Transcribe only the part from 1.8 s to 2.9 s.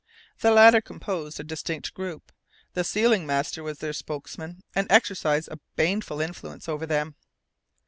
group; the